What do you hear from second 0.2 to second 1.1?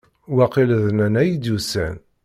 Waqil d